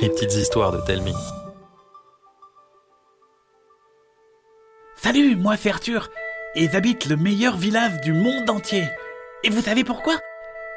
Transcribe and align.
Les 0.00 0.10
petites 0.10 0.34
histoires 0.34 0.70
de 0.70 0.80
Telmi. 0.86 1.12
Salut, 4.94 5.34
moi 5.34 5.56
c'est 5.56 5.70
Arthur, 5.70 6.08
et 6.54 6.68
j'habite 6.70 7.06
le 7.06 7.16
meilleur 7.16 7.56
village 7.56 8.00
du 8.02 8.12
monde 8.12 8.48
entier. 8.48 8.84
Et 9.42 9.50
vous 9.50 9.60
savez 9.60 9.82
pourquoi? 9.82 10.16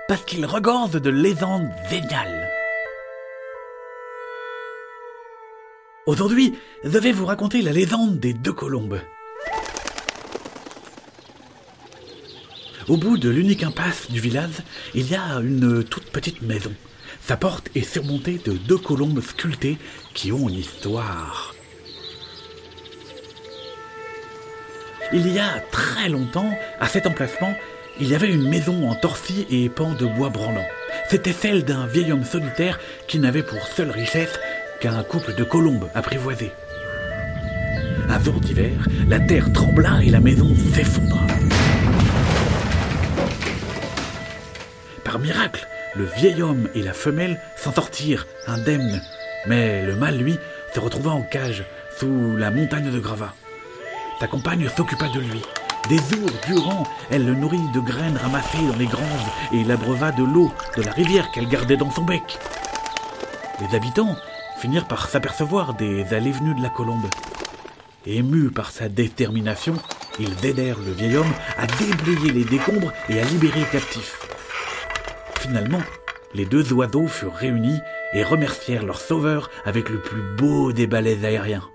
Parce 0.07 0.25
qu'il 0.25 0.43
regorge 0.47 0.99
de 0.99 1.09
légendes 1.11 1.69
géniales. 1.87 2.49
Aujourd'hui, 6.07 6.57
je 6.83 6.97
vais 6.97 7.11
vous 7.11 7.27
raconter 7.27 7.61
la 7.61 7.73
légende 7.73 8.19
des 8.19 8.33
deux 8.33 8.53
colombes. 8.53 9.01
Au 12.87 12.97
bout 12.97 13.19
de 13.19 13.29
l'unique 13.29 13.61
impasse 13.61 14.09
du 14.09 14.19
village, 14.19 14.63
il 14.95 15.11
y 15.11 15.15
a 15.15 15.35
une 15.41 15.83
toute 15.83 16.11
petite 16.11 16.41
maison. 16.41 16.73
Sa 17.23 17.37
porte 17.37 17.69
est 17.75 17.83
surmontée 17.83 18.41
de 18.43 18.53
deux 18.53 18.77
colombes 18.77 19.21
sculptées 19.21 19.77
qui 20.13 20.31
ont 20.31 20.49
une 20.49 20.55
histoire. 20.55 21.53
Il 25.13 25.27
y 25.31 25.39
a 25.39 25.59
très 25.71 26.09
longtemps, 26.09 26.51
à 26.79 26.87
cet 26.87 27.05
emplacement, 27.05 27.53
il 27.99 28.07
y 28.07 28.15
avait 28.15 28.31
une 28.31 28.47
maison 28.49 28.89
en 28.89 28.95
torsis 28.95 29.45
et 29.49 29.69
pans 29.69 29.93
de 29.93 30.05
bois 30.05 30.29
branlant. 30.29 30.65
C'était 31.09 31.33
celle 31.33 31.63
d'un 31.63 31.85
vieil 31.85 32.11
homme 32.11 32.23
solitaire 32.23 32.79
qui 33.07 33.19
n'avait 33.19 33.43
pour 33.43 33.59
seule 33.67 33.91
richesse 33.91 34.39
qu'un 34.79 35.03
couple 35.03 35.35
de 35.35 35.43
colombes 35.43 35.89
apprivoisées. 35.93 36.51
Un 38.09 38.23
jour 38.23 38.39
d'hiver, 38.39 38.87
la 39.07 39.19
terre 39.19 39.51
trembla 39.53 40.01
et 40.03 40.09
la 40.09 40.19
maison 40.19 40.49
s'effondra. 40.73 41.27
Par 45.03 45.19
miracle, 45.19 45.67
le 45.95 46.05
vieil 46.05 46.41
homme 46.41 46.69
et 46.73 46.81
la 46.81 46.93
femelle 46.93 47.39
s'en 47.57 47.73
sortirent 47.73 48.27
indemnes, 48.47 49.01
mais 49.45 49.83
le 49.85 49.95
mâle, 49.95 50.17
lui, 50.17 50.37
se 50.73 50.79
retrouva 50.79 51.11
en 51.11 51.21
cage 51.21 51.63
sous 51.97 52.37
la 52.37 52.51
montagne 52.51 52.91
de 52.91 52.99
gravats. 52.99 53.33
Sa 54.19 54.27
compagne 54.27 54.69
s'occupa 54.69 55.07
de 55.09 55.19
lui. 55.19 55.41
Des 55.89 55.97
jours 55.97 56.29
durant, 56.47 56.83
elle 57.09 57.25
le 57.25 57.33
nourrit 57.33 57.71
de 57.73 57.79
graines 57.79 58.17
ramassées 58.17 58.65
dans 58.71 58.77
les 58.77 58.85
granges 58.85 59.31
et 59.51 59.63
l'abreuva 59.63 60.11
de 60.11 60.23
l'eau 60.23 60.53
de 60.77 60.83
la 60.83 60.91
rivière 60.91 61.31
qu'elle 61.31 61.49
gardait 61.49 61.77
dans 61.77 61.91
son 61.91 62.03
bec. 62.03 62.37
Les 63.59 63.75
habitants 63.75 64.15
finirent 64.59 64.87
par 64.87 65.09
s'apercevoir 65.09 65.73
des 65.73 66.13
allées-venues 66.13 66.55
de 66.55 66.61
la 66.61 66.69
colombe. 66.69 67.07
Émus 68.05 68.51
par 68.51 68.71
sa 68.71 68.89
détermination, 68.89 69.75
ils 70.19 70.45
aidèrent 70.45 70.79
le 70.79 70.91
vieil 70.91 71.17
homme 71.17 71.33
à 71.57 71.65
déblayer 71.65 72.31
les 72.31 72.45
décombres 72.45 72.93
et 73.09 73.19
à 73.19 73.23
libérer 73.25 73.59
le 73.59 73.65
captif. 73.65 74.20
Finalement, 75.41 75.81
les 76.35 76.45
deux 76.45 76.71
oiseaux 76.71 77.07
furent 77.07 77.33
réunis 77.33 77.79
et 78.13 78.23
remercièrent 78.23 78.85
leur 78.85 79.01
sauveur 79.01 79.49
avec 79.65 79.89
le 79.89 79.99
plus 79.99 80.21
beau 80.37 80.71
des 80.71 80.85
balais 80.85 81.25
aériens. 81.25 81.70